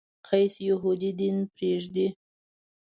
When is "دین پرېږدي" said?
1.19-2.07